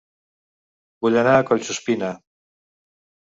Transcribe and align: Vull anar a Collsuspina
Vull 1.05 1.19
anar 1.21 1.35
a 1.41 1.45
Collsuspina 1.49 2.09